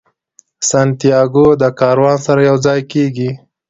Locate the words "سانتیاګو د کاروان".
0.69-2.17